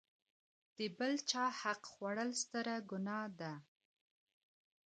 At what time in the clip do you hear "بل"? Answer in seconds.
0.97-1.13